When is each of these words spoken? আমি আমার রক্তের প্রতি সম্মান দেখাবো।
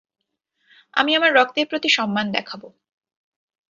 আমি 0.93 1.11
আমার 1.15 1.31
রক্তের 1.33 1.65
প্রতি 1.67 1.89
সম্মান 1.89 2.25
দেখাবো। 2.31 2.67